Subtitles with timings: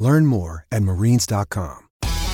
[0.00, 1.86] Learn more at marines.com.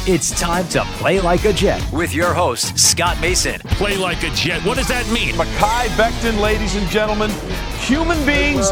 [0.09, 3.59] It's time to play like a Jet with your host, Scott Mason.
[3.70, 4.65] Play like a Jet.
[4.65, 5.34] What does that mean?
[5.34, 7.29] Mekhi Becton, ladies and gentlemen.
[7.80, 8.71] Human beings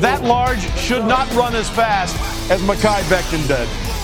[0.00, 2.14] that large should not run as fast
[2.52, 3.89] as Mekhi Becton did.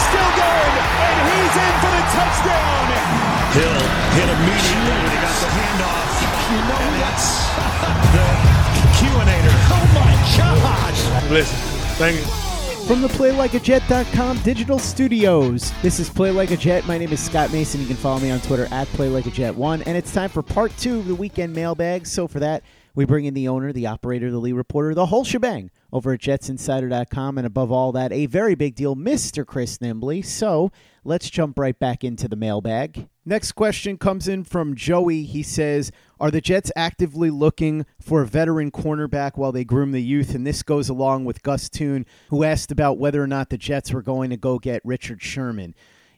[0.00, 2.86] still going, and he's in for the touchdown.
[3.54, 3.82] Hill
[4.18, 6.08] hit immediately when he got the handoff.
[6.44, 7.26] You know and that's
[8.14, 8.26] the
[8.98, 9.56] Q-inator.
[9.70, 11.30] Oh my gosh!
[11.30, 11.58] Listen,
[11.96, 12.44] thank you.
[12.86, 16.86] From the PlayLikeAJet.com digital studios, this is Play Like a Jet.
[16.86, 17.80] My name is Scott Mason.
[17.80, 19.84] You can follow me on Twitter at PlayLikeAJet1.
[19.86, 22.06] And it's time for part two of the weekend mailbag.
[22.06, 22.62] So for that,
[22.94, 26.20] we bring in the owner, the operator, the lead reporter, the whole shebang over at
[26.20, 27.38] JetsInsider.com.
[27.38, 29.44] And above all that, a very big deal, Mr.
[29.44, 30.24] Chris Nimbley.
[30.24, 30.70] So
[31.02, 33.08] let's jump right back into the mailbag.
[33.26, 35.22] Next question comes in from Joey.
[35.22, 40.02] He says, Are the Jets actively looking for a veteran cornerback while they groom the
[40.02, 40.34] youth?
[40.34, 43.92] And this goes along with Gus Toon, who asked about whether or not the Jets
[43.92, 45.74] were going to go get Richard Sherman.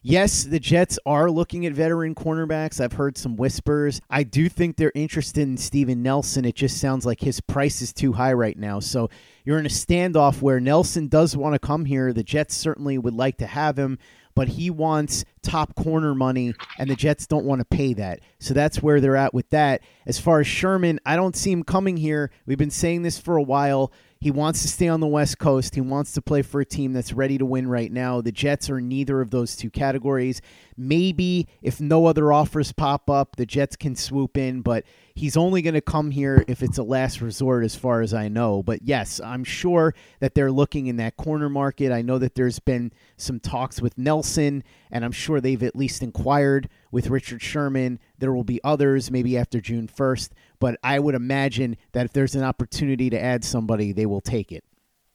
[0.09, 2.81] Yes, the Jets are looking at veteran cornerbacks.
[2.81, 4.01] I've heard some whispers.
[4.09, 6.45] I do think they're interested in Steven Nelson.
[6.45, 8.79] It just sounds like his price is too high right now.
[8.79, 9.11] So
[9.45, 12.13] you're in a standoff where Nelson does want to come here.
[12.13, 13.99] The Jets certainly would like to have him,
[14.37, 18.21] but he wants top corner money, and the Jets don't want to pay that.
[18.39, 19.81] So that's where they're at with that.
[20.07, 22.31] As far as Sherman, I don't see him coming here.
[22.47, 23.91] We've been saying this for a while.
[24.21, 25.75] He wants to stay on the West Coast.
[25.75, 28.21] He wants to play for a team that's ready to win right now.
[28.21, 30.41] The Jets are neither of those two categories.
[30.77, 34.85] Maybe if no other offers pop up, the Jets can swoop in, but
[35.15, 38.29] he's only going to come here if it's a last resort, as far as I
[38.29, 38.63] know.
[38.63, 41.93] But yes, I'm sure that they're looking in that corner market.
[41.93, 46.03] I know that there's been some talks with Nelson, and I'm sure they've at least
[46.03, 47.99] inquired with Richard Sherman.
[48.19, 52.35] There will be others maybe after June 1st, but I would imagine that if there's
[52.35, 54.65] an opportunity to add somebody, they will take it.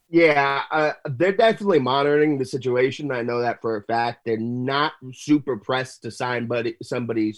[0.09, 3.11] Yeah, uh, they're definitely monitoring the situation.
[3.13, 4.25] I know that for a fact.
[4.25, 7.33] They're not super pressed to sign buddy, somebody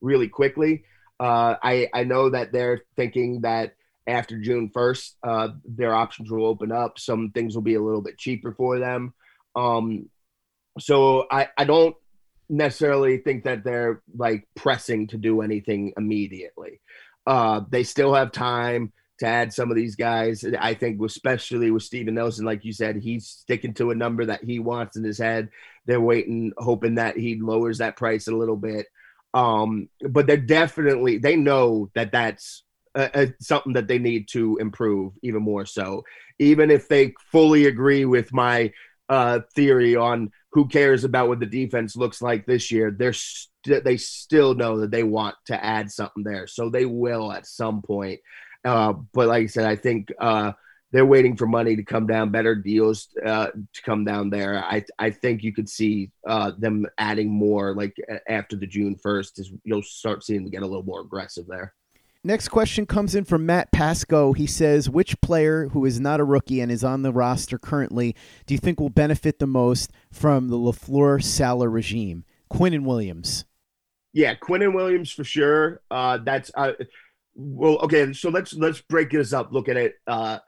[0.00, 0.84] really quickly.
[1.20, 3.74] Uh, I, I know that they're thinking that
[4.08, 6.98] after June 1st, uh, their options will open up.
[6.98, 9.14] Some things will be a little bit cheaper for them.
[9.54, 10.08] Um,
[10.80, 11.94] so I, I don't
[12.48, 16.80] necessarily think that they're like pressing to do anything immediately.
[17.28, 20.44] Uh, they still have time to add some of these guys.
[20.58, 24.42] I think, especially with Steven Nelson, like you said, he's sticking to a number that
[24.42, 25.50] he wants in his head.
[25.84, 28.86] They're waiting, hoping that he lowers that price a little bit.
[29.34, 32.62] Um, but they're definitely they know that that's
[32.94, 36.04] uh, uh, something that they need to improve even more so.
[36.38, 38.72] Even if they fully agree with my
[39.10, 43.84] uh, theory on who cares about what the defense looks like this year, they're st-
[43.84, 47.82] they still know that they want to add something there, so they will at some
[47.82, 48.20] point.
[48.64, 50.52] Uh, but like I said, I think uh,
[50.90, 54.64] they're waiting for money to come down, better deals uh, to come down there.
[54.64, 57.96] I I think you could see uh, them adding more like
[58.28, 61.74] after the June first, is you'll start seeing them get a little more aggressive there.
[62.28, 64.34] Next question comes in from Matt Pasco.
[64.34, 68.14] He says, "Which player who is not a rookie and is on the roster currently
[68.44, 73.46] do you think will benefit the most from the Lafleur Salah regime?" Quinnen Williams.
[74.12, 75.80] Yeah, Quinnen Williams for sure.
[75.90, 76.50] Uh, that's.
[76.54, 76.72] Uh,
[77.34, 79.50] well, okay, so let's let's break this up.
[79.50, 80.40] Look at it uh,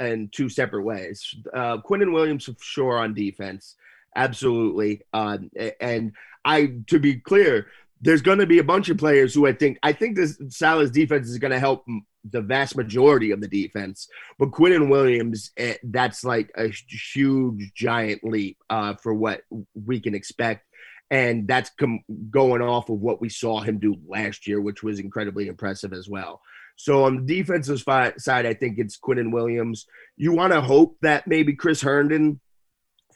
[0.00, 1.34] in two separate ways.
[1.54, 3.76] Uh, and Williams for sure on defense,
[4.14, 5.00] absolutely.
[5.14, 5.38] Uh,
[5.80, 6.12] and
[6.44, 7.68] I, to be clear,
[8.02, 10.90] there's going to be a bunch of players who I think I think this Salah's
[10.90, 11.84] defense is going to help
[12.30, 14.08] the vast majority of the defense.
[14.38, 19.42] But Quinnen Williams, it, that's like a huge, giant leap uh, for what
[19.74, 20.66] we can expect
[21.12, 24.98] and that's com- going off of what we saw him do last year, which was
[24.98, 26.40] incredibly impressive as well.
[26.76, 29.86] So on the defensive fi- side, I think it's Quinnen Williams.
[30.16, 32.40] You want to hope that maybe Chris Herndon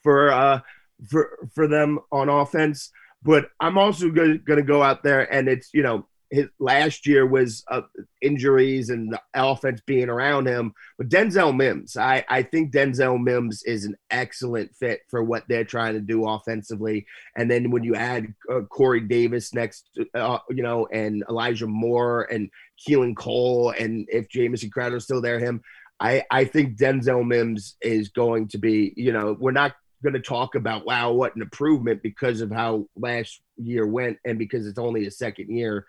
[0.02, 0.60] for uh,
[1.08, 2.90] for for them on offense,
[3.26, 7.26] But I'm also going to go out there and it's, you know, his last year
[7.26, 7.82] was uh,
[8.20, 10.73] injuries and the offense being around him.
[10.99, 15.64] But Denzel Mims, I, I think Denzel Mims is an excellent fit for what they're
[15.64, 17.06] trying to do offensively.
[17.37, 22.28] And then when you add uh, Corey Davis next, uh, you know, and Elijah Moore
[22.31, 22.50] and
[22.87, 25.62] Keelan Cole, and if Jamison Crowder is still there, him,
[26.00, 30.20] I, I think Denzel Mims is going to be, you know, we're not going to
[30.20, 34.78] talk about wow what an improvement because of how last year went and because it's
[34.78, 35.87] only a second year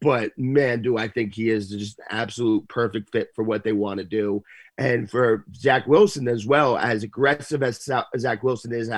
[0.00, 3.98] but man, do I think he is just absolute perfect fit for what they want
[3.98, 4.42] to do.
[4.76, 8.90] And for Zach Wilson as well, as aggressive as Zach Wilson is,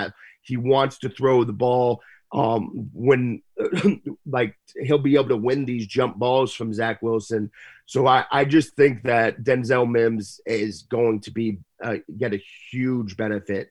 [0.42, 2.00] he wants to throw the ball
[2.32, 3.42] um, when
[4.26, 7.50] like he'll be able to win these jump balls from Zach Wilson.
[7.84, 12.42] So I, I just think that Denzel Mims is going to be uh, get a
[12.70, 13.70] huge benefit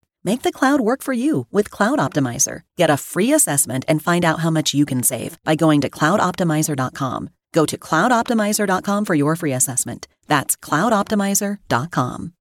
[0.23, 2.61] Make the cloud work for you with Cloud Optimizer.
[2.77, 5.89] Get a free assessment and find out how much you can save by going to
[5.89, 7.29] cloudoptimizer.com.
[7.53, 10.07] Go to cloudoptimizer.com for your free assessment.
[10.27, 12.33] That's cloudoptimizer.com.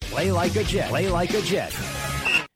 [0.00, 0.88] Play like a Jet.
[0.88, 1.76] Play like a Jet.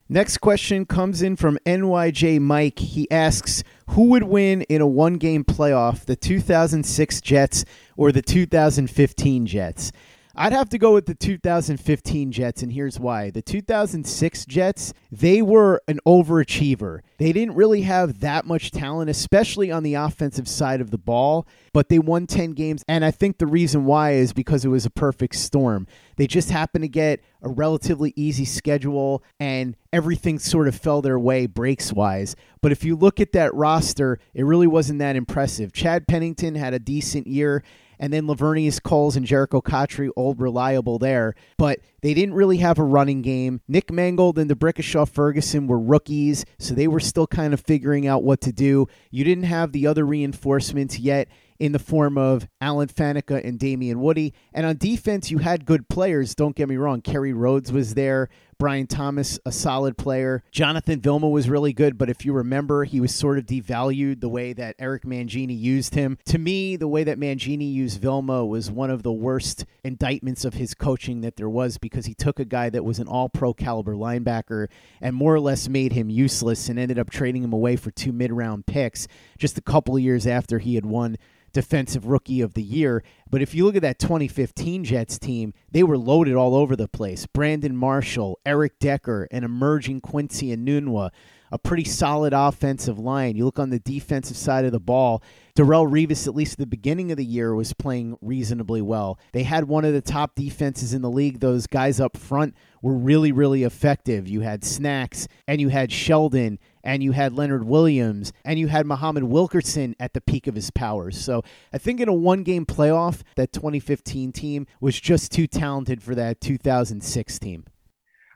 [0.08, 2.78] Next question comes in from NYJ Mike.
[2.78, 7.64] He asks, "Who would win in a one-game playoff, the 2006 Jets
[7.96, 9.92] or the 2015 Jets?"
[10.34, 13.30] I'd have to go with the 2015 Jets, and here's why.
[13.30, 17.00] The 2006 Jets, they were an overachiever.
[17.18, 21.46] They didn't really have that much talent, especially on the offensive side of the ball,
[21.74, 22.82] but they won 10 games.
[22.88, 25.86] And I think the reason why is because it was a perfect storm.
[26.16, 31.18] They just happened to get a relatively easy schedule, and everything sort of fell their
[31.18, 32.36] way breaks wise.
[32.62, 35.72] But if you look at that roster, it really wasn't that impressive.
[35.72, 37.62] Chad Pennington had a decent year
[38.02, 41.34] and then Laveranues Coles and Jericho Cotchery, old reliable there.
[41.56, 43.60] But they didn't really have a running game.
[43.68, 48.08] Nick Mangold and the D'Brickashaw Ferguson were rookies, so they were still kind of figuring
[48.08, 48.88] out what to do.
[49.12, 51.28] You didn't have the other reinforcements yet
[51.60, 54.34] in the form of Alan Faneca and Damien Woody.
[54.52, 56.34] And on defense, you had good players.
[56.34, 57.02] Don't get me wrong.
[57.02, 58.30] Kerry Rhodes was there.
[58.62, 60.44] Brian Thomas, a solid player.
[60.52, 64.28] Jonathan Vilma was really good, but if you remember, he was sort of devalued the
[64.28, 66.16] way that Eric Mangini used him.
[66.26, 70.54] To me, the way that Mangini used Vilma was one of the worst indictments of
[70.54, 73.52] his coaching that there was because he took a guy that was an all pro
[73.52, 74.68] caliber linebacker
[75.00, 78.12] and more or less made him useless and ended up trading him away for two
[78.12, 81.18] mid round picks just a couple years after he had won
[81.52, 83.02] defensive rookie of the year.
[83.32, 86.86] But if you look at that 2015 Jets team, they were loaded all over the
[86.86, 87.26] place.
[87.26, 91.10] Brandon Marshall, Eric Decker, an emerging Quincy and Enunwa,
[91.50, 93.34] a pretty solid offensive line.
[93.34, 95.22] You look on the defensive side of the ball,
[95.56, 99.18] Darrelle Revis, at least at the beginning of the year, was playing reasonably well.
[99.32, 101.40] They had one of the top defenses in the league.
[101.40, 104.28] Those guys up front were really, really effective.
[104.28, 108.86] You had Snacks and you had Sheldon and you had Leonard Williams, and you had
[108.86, 111.18] Muhammad Wilkerson at the peak of his powers.
[111.18, 116.02] So I think in a one game playoff, that 2015 team was just too talented
[116.02, 117.64] for that 2006 team.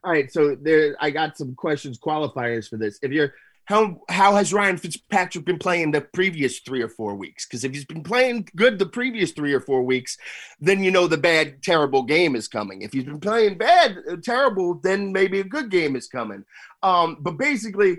[0.05, 2.99] All right, so there I got some questions qualifiers for this.
[3.03, 3.35] If you're
[3.67, 7.47] how how has Ryan Fitzpatrick been playing the previous three or four weeks?
[7.47, 10.17] Because if he's been playing good the previous three or four weeks,
[10.61, 12.83] then you know the bad, terrible game is coming.
[12.83, 16.45] If he's been playing bad, uh, terrible, then maybe a good game is coming.
[16.85, 17.99] Um, but basically,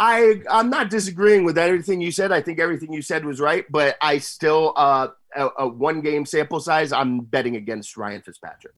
[0.00, 2.32] I I'm not disagreeing with everything you said.
[2.32, 6.24] I think everything you said was right, but I still uh, a, a one game
[6.24, 6.90] sample size.
[6.90, 8.72] I'm betting against Ryan Fitzpatrick.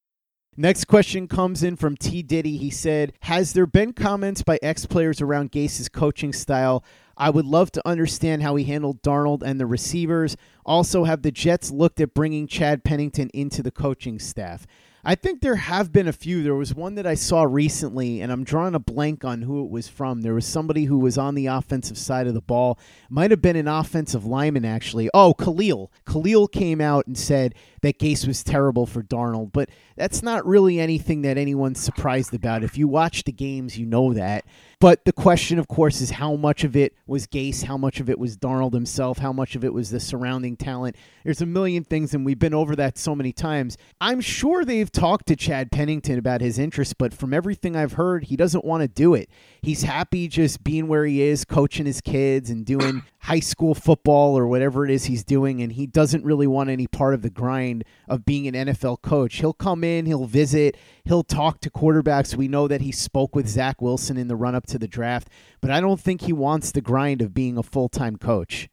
[0.56, 2.22] Next question comes in from T.
[2.22, 2.56] Diddy.
[2.56, 6.84] He said, Has there been comments by ex players around Gase's coaching style?
[7.16, 10.36] I would love to understand how he handled Darnold and the receivers.
[10.66, 14.66] Also, have the Jets looked at bringing Chad Pennington into the coaching staff?
[15.04, 16.44] I think there have been a few.
[16.44, 19.70] There was one that I saw recently, and I'm drawing a blank on who it
[19.70, 20.20] was from.
[20.20, 22.78] There was somebody who was on the offensive side of the ball.
[23.10, 25.10] Might have been an offensive lineman, actually.
[25.12, 25.90] Oh, Kalil.
[26.06, 30.80] Kalil came out and said that Gase was terrible for Darnold, but that's not really
[30.80, 32.64] anything that anyone's surprised about.
[32.64, 34.44] If you watch the games, you know that.
[34.80, 38.10] But the question, of course, is how much of it was Gase, how much of
[38.10, 40.96] it was Darnold himself, how much of it was the surrounding talent.
[41.22, 43.76] There's a million things, and we've been over that so many times.
[44.00, 48.24] I'm sure they've talked to Chad Pennington about his interest, but from everything I've heard,
[48.24, 49.28] he doesn't want to do it.
[49.60, 54.36] He's happy just being where he is, coaching his kids and doing high school football
[54.36, 57.30] or whatever it is he's doing, and he doesn't really want any part of the
[57.30, 57.71] grind
[58.08, 59.36] of being an NFL coach.
[59.36, 62.36] He'll come in, he'll visit, he'll talk to quarterbacks.
[62.36, 65.28] We know that he spoke with Zach Wilson in the run up to the draft,
[65.60, 68.68] but I don't think he wants the grind of being a full time coach.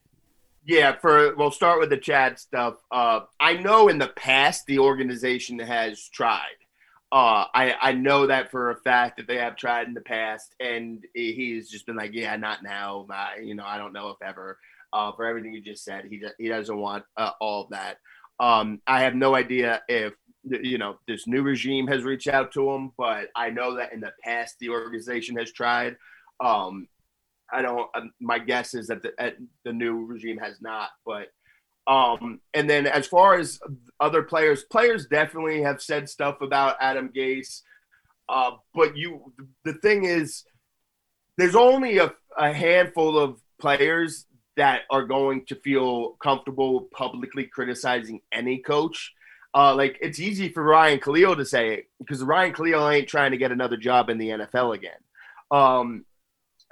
[0.65, 2.75] Yeah, for we'll start with the Chad stuff.
[2.91, 6.59] Uh, I know in the past the organization has tried.
[7.11, 10.53] Uh, I I know that for a fact that they have tried in the past,
[10.59, 13.07] and he's just been like, yeah, not now.
[13.09, 14.59] I, you know, I don't know if ever.
[14.93, 17.97] Uh, for everything you just said, he he doesn't want uh, all of that.
[18.39, 22.69] Um, I have no idea if you know this new regime has reached out to
[22.71, 25.97] him, but I know that in the past the organization has tried.
[26.39, 26.87] Um,
[27.51, 27.89] I don't.
[27.95, 29.11] Um, my guess is that the,
[29.65, 30.89] the new regime has not.
[31.05, 31.27] But
[31.87, 33.59] um, and then as far as
[33.99, 37.61] other players, players definitely have said stuff about Adam Gase.
[38.29, 39.33] Uh, but you,
[39.65, 40.43] the thing is,
[41.37, 44.27] there's only a, a handful of players
[44.59, 49.13] that are going to feel comfortable publicly criticizing any coach.
[49.55, 53.31] Uh, like it's easy for Ryan Kalil to say it because Ryan Kalil ain't trying
[53.31, 54.99] to get another job in the NFL again.
[55.49, 56.05] Um,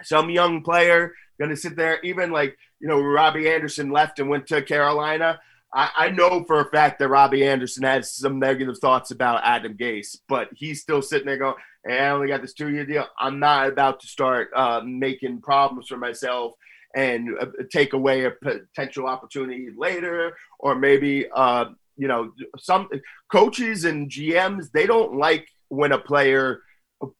[0.03, 4.29] some young player going to sit there, even like, you know, Robbie Anderson left and
[4.29, 5.39] went to Carolina.
[5.73, 9.75] I, I, know for a fact that Robbie Anderson has some negative thoughts about Adam
[9.75, 13.07] Gase, but he's still sitting there going, hey, I only got this two year deal.
[13.17, 16.53] I'm not about to start uh, making problems for myself
[16.97, 22.89] and uh, take away a potential opportunity later, or maybe, uh, you know, some
[23.31, 26.63] coaches and GMs, they don't like when a player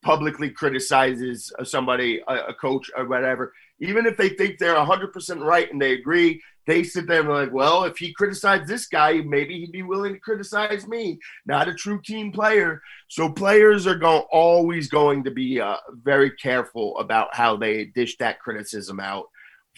[0.01, 5.72] publicly criticizes somebody, a, a coach or whatever, even if they think they're 100% right
[5.72, 9.60] and they agree, they sit there and like, well, if he criticized this guy, maybe
[9.60, 11.19] he'd be willing to criticize me.
[11.46, 12.81] Not a true team player.
[13.10, 18.17] So players are going always going to be uh, very careful about how they dish
[18.17, 19.27] that criticism out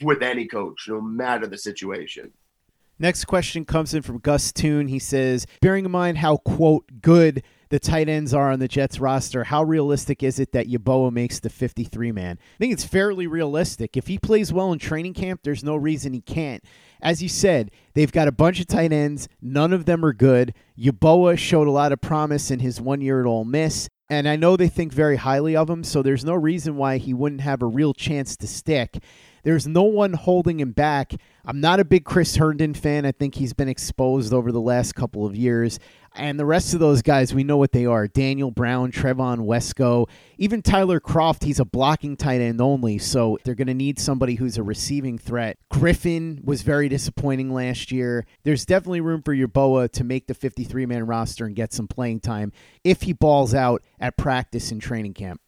[0.01, 2.31] with any coach, no matter the situation.
[2.97, 4.87] Next question comes in from Gus Toon.
[4.87, 8.99] He says, bearing in mind how, quote, good the tight ends are on the Jets
[8.99, 12.39] roster, how realistic is it that Yeboah makes the 53 man?
[12.41, 13.95] I think it's fairly realistic.
[13.95, 16.63] If he plays well in training camp, there's no reason he can't.
[16.99, 19.29] As you said, they've got a bunch of tight ends.
[19.39, 20.55] None of them are good.
[20.77, 23.87] Yeboah showed a lot of promise in his one year at Ole Miss.
[24.09, 27.13] And I know they think very highly of him, so there's no reason why he
[27.13, 28.97] wouldn't have a real chance to stick.
[29.43, 31.13] There's no one holding him back.
[31.45, 33.05] I'm not a big Chris Herndon fan.
[33.05, 35.79] I think he's been exposed over the last couple of years.
[36.15, 40.09] And the rest of those guys, we know what they are Daniel Brown, Trevon Wesco,
[40.37, 41.43] even Tyler Kroft.
[41.43, 45.17] He's a blocking tight end only, so they're going to need somebody who's a receiving
[45.17, 45.57] threat.
[45.69, 48.25] Griffin was very disappointing last year.
[48.43, 52.21] There's definitely room for Yeboah to make the 53 man roster and get some playing
[52.21, 52.51] time
[52.83, 55.41] if he balls out at practice and training camp.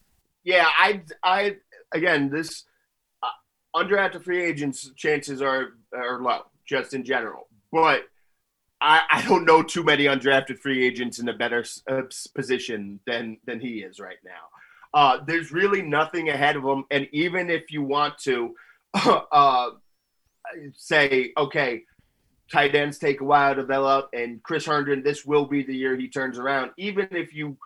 [0.43, 1.57] Yeah, I, I,
[1.91, 2.65] again, this
[3.75, 7.47] undrafted free agents' chances are, are low, just in general.
[7.71, 8.03] But
[8.81, 12.01] I, I don't know too many undrafted free agents in a better uh,
[12.35, 14.31] position than than he is right now.
[14.93, 18.55] Uh, there's really nothing ahead of him, and even if you want to
[18.93, 19.69] uh,
[20.75, 21.83] say, okay,
[22.51, 25.95] tight ends take a while to develop, and Chris Herndon, this will be the year
[25.95, 26.71] he turns around.
[26.77, 27.57] Even if you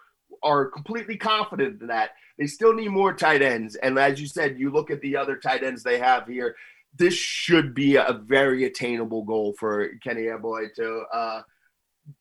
[0.46, 3.75] are completely confident in that, they still need more tight ends.
[3.75, 6.56] And as you said, you look at the other tight ends they have here
[6.98, 11.42] this should be a very attainable goal for Kenny Yeboah to uh,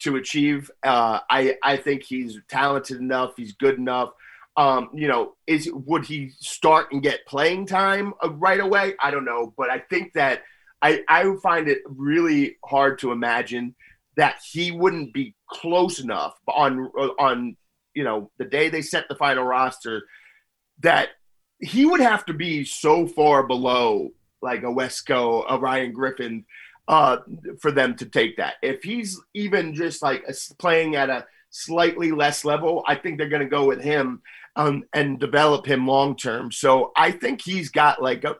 [0.01, 0.71] to achieve.
[0.83, 3.35] Uh, I I think he's talented enough.
[3.37, 4.11] He's good enough.
[4.57, 8.95] Um, you know, is would he start and get playing time uh, right away?
[9.01, 10.43] I don't know, but I think that
[10.83, 13.75] I I find it really hard to imagine
[14.17, 17.57] that he wouldn't be close enough on on
[17.95, 20.03] you know the day they set the final roster
[20.81, 21.11] that
[21.59, 24.11] he would have to be so far below
[24.43, 26.45] like a Wesco, a Ryan Griffin,
[26.87, 27.19] uh,
[27.61, 28.55] for them to take that.
[28.63, 33.29] If he's even just like a, playing at a slightly less level, I think they're
[33.29, 34.21] going to go with him
[34.57, 36.53] um, and develop him long term.
[36.53, 38.37] So I think he's got like a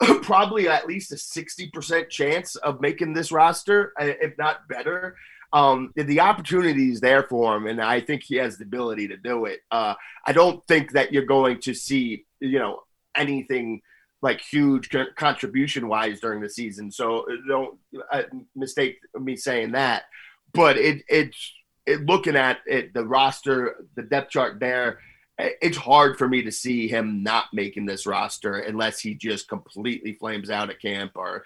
[0.22, 5.16] probably at least a 60% chance of making this roster, uh, if not better.
[5.54, 9.16] Um, the opportunity is there for him, and I think he has the ability to
[9.16, 9.60] do it.
[9.70, 9.94] Uh,
[10.26, 12.82] I don't think that you're going to see, you know,
[13.14, 13.80] anything
[14.20, 16.90] like huge contribution wise during the season.
[16.90, 17.78] So uh, don't
[18.12, 18.22] uh,
[18.56, 20.04] mistake me saying that.
[20.52, 21.52] But it it's
[21.86, 24.98] it, looking at it, the roster, the depth chart there
[25.38, 30.12] it's hard for me to see him not making this roster unless he just completely
[30.12, 31.42] flames out at camp or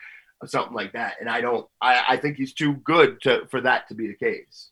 [0.46, 1.16] something like that.
[1.20, 1.66] And I don't.
[1.80, 4.70] I, I think he's too good to for that to be the case.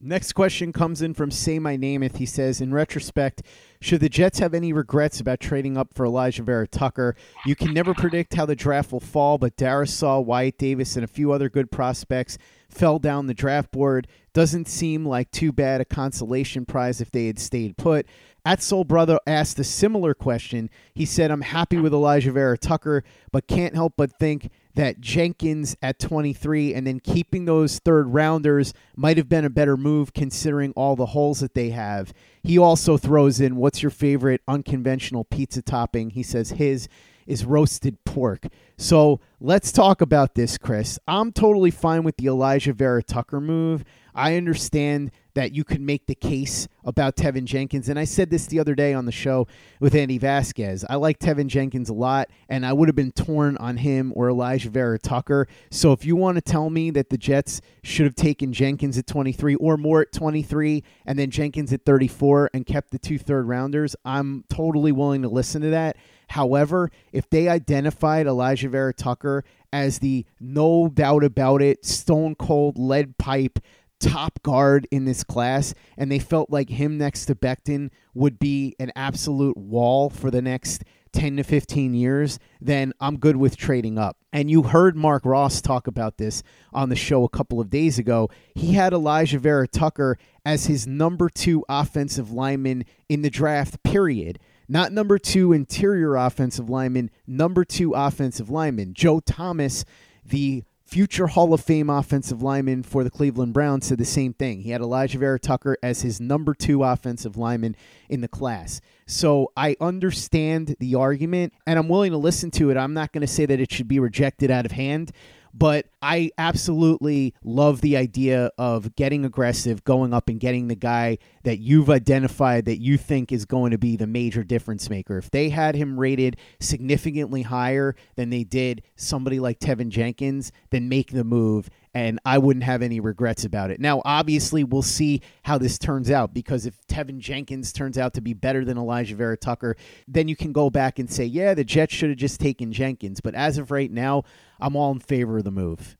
[0.00, 2.16] Next question comes in from Say My Nameth.
[2.18, 3.42] He says, in retrospect,
[3.80, 7.16] should the Jets have any regrets about trading up for Elijah Vera-Tucker?
[7.46, 11.08] You can never predict how the draft will fall, but Darrisaw, Wyatt Davis, and a
[11.08, 12.36] few other good prospects
[12.68, 14.06] fell down the draft board.
[14.34, 18.06] Doesn't seem like too bad a consolation prize if they had stayed put.
[18.46, 20.68] At Soul Brother asked a similar question.
[20.92, 25.98] He said, I'm happy with Elijah Vera-Tucker, but can't help but think that Jenkins at
[25.98, 30.94] 23 and then keeping those third rounders might have been a better move considering all
[30.94, 32.12] the holes that they have.
[32.42, 36.10] He also throws in, What's your favorite unconventional pizza topping?
[36.10, 36.88] He says his
[37.26, 38.48] is roasted pork.
[38.76, 40.98] So let's talk about this, Chris.
[41.08, 43.84] I'm totally fine with the Elijah Vera-Tucker move.
[44.14, 47.88] I understand that you could make the case about Teven Jenkins.
[47.88, 49.46] And I said this the other day on the show
[49.80, 50.84] with Andy Vasquez.
[50.88, 54.30] I like Teven Jenkins a lot, and I would have been torn on him or
[54.30, 55.48] Elijah Vera-Tucker.
[55.70, 59.06] So if you want to tell me that the Jets should have taken Jenkins at
[59.06, 63.46] 23 or more at 23 and then Jenkins at 34 and kept the two third
[63.46, 65.96] rounders, I'm totally willing to listen to that.
[66.28, 73.18] However, if they identified Elijah Vera-Tucker as the no doubt about it, stone cold lead
[73.18, 73.58] pipe
[74.04, 78.74] top guard in this class, and they felt like him next to Becton would be
[78.78, 80.84] an absolute wall for the next
[81.14, 84.18] 10 to 15 years, then I'm good with trading up.
[84.32, 87.98] And you heard Marc Ross talk about this on the show a couple of days
[87.98, 88.28] ago.
[88.54, 94.40] He had Elijah Vera-Tucker as his number two offensive lineman in the draft, period.
[94.68, 98.92] Not number two interior offensive lineman, number two offensive lineman.
[98.92, 99.84] Joe Thomas,
[100.24, 104.60] the future Hall of Fame offensive lineman for the Cleveland Browns, said the same thing.
[104.60, 107.74] He had Elijah Vera-Tucker as his number two offensive lineman
[108.08, 108.80] in the class.
[109.04, 112.76] So I understand the argument and I'm willing to listen to it.
[112.76, 115.10] I'm not going to say that it should be rejected out of hand.
[115.56, 121.18] But I absolutely love the idea of getting aggressive, going up and getting the guy
[121.44, 125.16] that you've identified that you think is going to be the major difference maker.
[125.16, 130.88] If they had him rated significantly higher than they did somebody like Teven Jenkins, then
[130.88, 133.80] make the move and I wouldn't have any regrets about it.
[133.80, 138.20] Now, obviously, we'll see how this turns out because if Teven Jenkins turns out to
[138.20, 139.76] be better than Elijah Vera-Tucker,
[140.08, 143.20] then you can go back and say, yeah, the Jets should have just taken Jenkins.
[143.20, 144.24] But as of right now,
[144.60, 145.96] I'm all in favor of the move.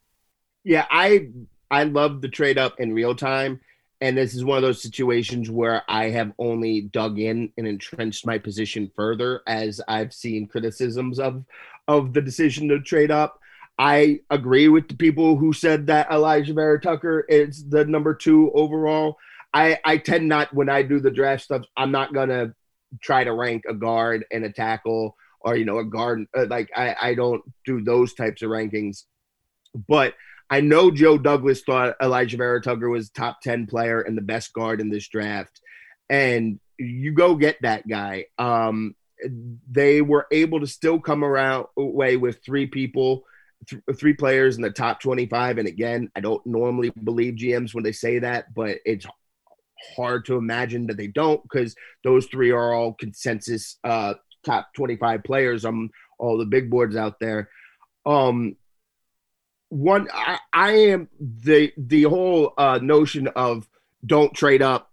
[0.65, 1.29] Yeah, I
[1.71, 3.61] I love the trade up in real time.
[4.01, 8.27] And this is one of those situations where I have only dug in and entrenched
[8.27, 11.45] my position further as I've seen criticisms of
[11.87, 13.41] of the decision to trade up.
[13.79, 19.17] I agree with the people who said that Elijah Vera-Tucker is the number two overall.
[19.53, 22.55] I, I tend not when I do the draft stuff, I'm not gonna
[23.03, 26.71] try to rank a guard and a tackle or you know a guard uh, like
[26.77, 29.05] I, I don't do those types of rankings.
[29.89, 30.15] But
[30.51, 34.81] I know Joe Douglas thought Elijah Vera-Tucker was top 10 player and the best guard
[34.81, 35.61] in this draft.
[36.09, 38.27] And you go get that guy.
[38.39, 38.95] Um,
[39.71, 43.25] they were able to still come around away with three people
[43.69, 45.59] th- three players in the top 25.
[45.59, 49.07] And again, I don't normally believe GMs when they say that, but it's
[49.97, 55.25] hard to imagine that they don't because those three are all consensus uh, top 25
[55.25, 57.49] players on all the big boards out there.
[58.07, 58.57] Um,
[59.69, 63.69] one, I, I am the the whole uh, notion of
[64.07, 64.91] don't trade up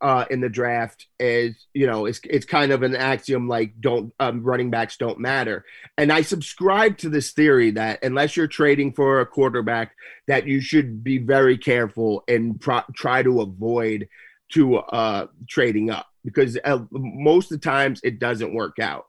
[0.00, 4.12] uh, in the draft is, you know, it's it's kind of an axiom like don't
[4.20, 5.64] um, running backs don't matter.
[5.96, 9.94] And I subscribe to this theory that unless you're trading for a quarterback,
[10.26, 14.08] that you should be very careful and pro- try to avoid
[14.52, 19.06] to uh, trading up because uh, most of the times it doesn't work out.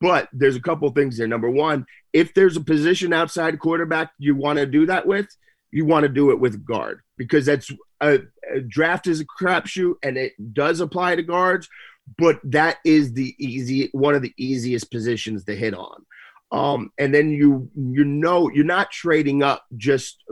[0.00, 1.26] But there's a couple things there.
[1.26, 5.26] Number one, if there's a position outside quarterback you want to do that with,
[5.72, 9.96] you want to do it with guard because that's a, a draft is a crapshoot
[10.02, 11.68] and it does apply to guards,
[12.16, 16.06] but that is the easy one of the easiest positions to hit on.
[16.50, 20.24] Um, and then you you know you're not trading up just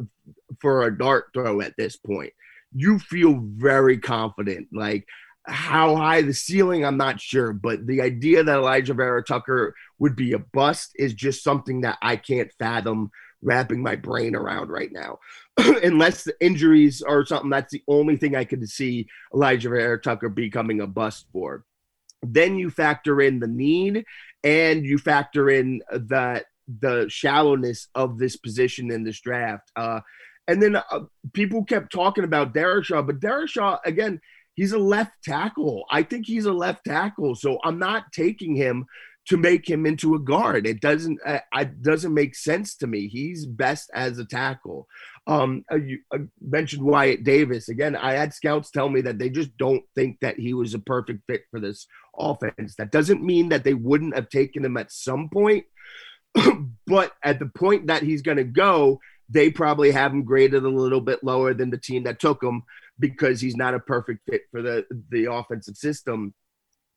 [0.61, 2.33] for a dart throw at this point.
[2.73, 4.69] you feel very confident.
[4.73, 5.07] Like
[5.47, 10.17] how high the ceiling, I'm not sure, but the idea that Elijah Vera Tucker would
[10.17, 13.11] be a bust is just something that I can't fathom
[13.47, 15.19] wrapping my brain around right now.
[15.57, 20.29] Unless the injuries or something, that's the only thing I could see Elijah Vera Tucker
[20.29, 21.65] becoming a bust for.
[22.23, 24.05] Then you factor in the need
[24.43, 26.47] and you factor in that
[26.81, 29.71] the shallowness of this position in this draft.
[29.77, 30.01] Uh,
[30.49, 31.01] and then uh,
[31.33, 34.21] people kept talking about Darrisaw, but Darrisaw, again,
[34.55, 35.85] he's a left tackle.
[35.91, 37.37] I think he's a left tackle.
[37.37, 38.87] So I'm not taking him
[39.29, 40.67] to make him into a guard.
[40.67, 43.09] It doesn't uh, it doesn't make sense to me.
[43.09, 44.87] He's best as a tackle.
[45.27, 47.97] Um, uh, you uh, mentioned Wyatt Davis again.
[47.97, 51.25] I had scouts tell me that they just don't think that he was a perfect
[51.27, 51.87] fit for this
[52.17, 52.77] offense.
[52.77, 55.65] That doesn't mean that they wouldn't have taken him at some point,
[56.87, 60.69] but at the point that he's going to go, they probably have him graded a
[60.69, 62.63] little bit lower than the team that took him
[62.99, 66.33] because he's not a perfect fit for the the offensive system.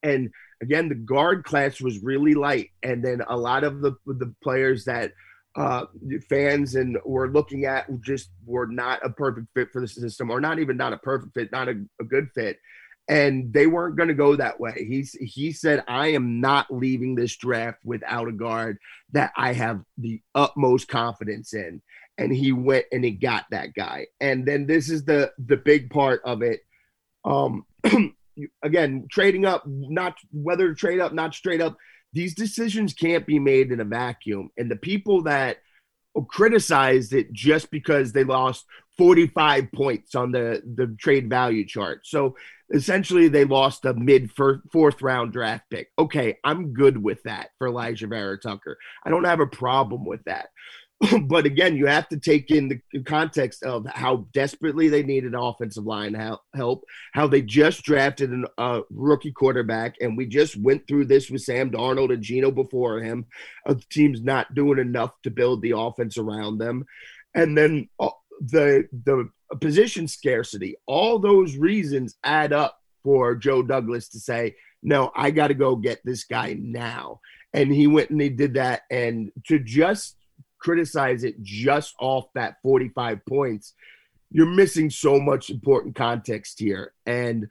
[0.03, 0.29] And
[0.62, 4.86] again, the guard class was really light, and then a lot of the the players
[4.86, 5.13] that
[5.56, 5.86] uh,
[6.30, 10.39] fans and were looking at just were not a perfect fit for the system, or
[10.39, 12.60] not even not a perfect fit, not a, a good fit.
[13.08, 14.86] And they weren't going to go that way.
[14.88, 18.78] He's he said, "I am not leaving this draft without a guard
[19.13, 21.82] that I have the utmost confidence in."
[22.19, 24.06] and he went and he got that guy.
[24.19, 26.60] And then this is the the big part of it.
[27.24, 27.65] Um
[28.63, 31.78] again, trading up, not whether to trade up, not straight up.
[32.13, 34.49] These decisions can't be made in a vacuum.
[34.58, 35.58] And the people that
[36.28, 38.65] criticized it just because they lost
[38.97, 42.02] 45 points on the the trade value chart.
[42.04, 42.36] So
[42.73, 45.89] essentially they lost a mid fourth round draft pick.
[45.97, 48.78] Okay, I'm good with that for Elijah Vera Tucker.
[49.06, 50.49] I don't have a problem with that.
[51.23, 55.85] but again, you have to take in the context of how desperately they needed offensive
[55.85, 56.13] line
[56.53, 56.83] help,
[57.13, 61.41] how they just drafted a uh, rookie quarterback, and we just went through this with
[61.41, 63.27] Sam Darnold and Geno before him.
[63.65, 66.85] The team's not doing enough to build the offense around them,
[67.33, 68.09] and then uh,
[68.41, 69.29] the the
[69.62, 70.75] position scarcity.
[70.85, 75.77] All those reasons add up for Joe Douglas to say, "No, I got to go
[75.77, 77.21] get this guy now."
[77.53, 80.17] And he went and he did that, and to just
[80.60, 83.74] criticize it just off that 45 points,
[84.32, 86.93] you're missing so much important context here.
[87.06, 87.48] And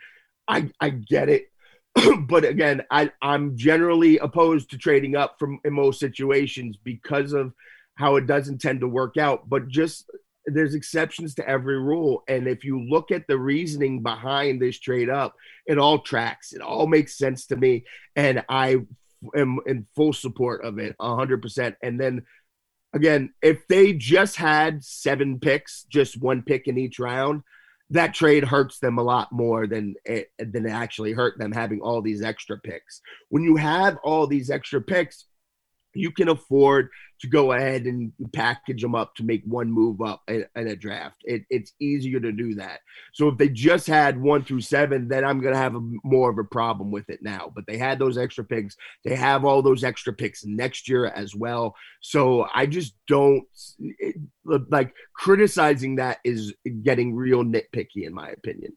[0.47, 1.51] I I get it.
[2.29, 7.53] but again, I, I'm generally opposed to trading up from in most situations because of
[7.97, 9.49] how it doesn't tend to work out.
[9.49, 10.11] But just
[10.47, 12.23] there's exceptions to every rule.
[12.29, 15.35] And if you look at the reasoning behind this trade up,
[15.67, 16.53] it all tracks.
[16.53, 17.85] It all makes sense to me.
[18.17, 18.77] And I
[19.37, 21.77] am in full support of it 100%.
[21.83, 22.23] And then
[22.93, 27.43] again, if they just had seven picks, just one pick in each round,
[27.91, 31.81] that trade hurts them a lot more than it than it actually hurt them having
[31.81, 33.01] all these extra picks.
[33.31, 35.25] When you have all these extra picks,
[35.95, 36.89] you can afford
[37.21, 40.77] to go ahead and package them up to make one move up in, in a
[40.77, 41.17] draft.
[41.25, 42.81] It, it's easier to do that.
[43.13, 46.31] So if they just had one through seven, then I'm going to have a, more
[46.31, 47.53] of a problem with it now.
[47.55, 48.77] But they had those extra picks.
[49.05, 51.75] They have all those extra picks next year as well.
[52.01, 53.45] So I just don't
[53.81, 54.17] it,
[54.71, 58.77] like criticizing that is getting real nitpicky in my opinion.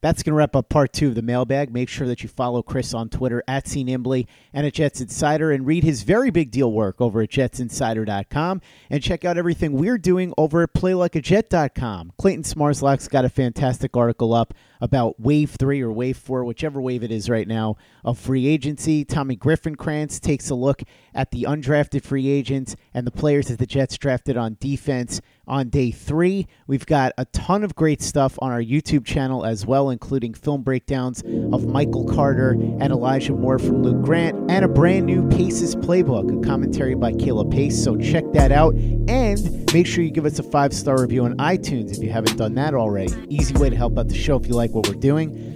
[0.00, 1.72] That's going to wrap up part two of the mailbag.
[1.72, 5.66] Make sure that you follow Chris on Twitter at CNimbley and at Jets Insider and
[5.66, 10.32] read his very big deal work over at jetsinsider.com and check out everything we're doing
[10.38, 12.12] over at playlikeajet.com.
[12.18, 17.02] Clayton Smarslock's got a fantastic article up about wave three or wave four, whichever wave
[17.02, 19.04] it is right now, of free agency.
[19.04, 20.82] Tommy Griffinkrantz takes a look
[21.14, 25.68] at the undrafted free agents and the players that the Jets drafted on defense on
[25.68, 26.46] day three.
[26.66, 30.62] We've got a ton of great stuff on our YouTube channel as well, including film
[30.62, 35.74] breakdowns of Michael Carter and Elijah Moore from Luke Grant, and a brand new Paces
[35.76, 37.82] playbook, a commentary by Kayla Pace.
[37.82, 38.74] So check that out.
[38.74, 42.36] And make sure you give us a five star review on iTunes if you haven't
[42.36, 43.14] done that already.
[43.28, 45.55] Easy way to help out the show if you like what we're doing.